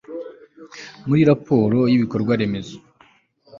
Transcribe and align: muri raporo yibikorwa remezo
muri 1.07 1.21
raporo 1.29 1.79
yibikorwa 1.91 2.33
remezo 2.41 2.77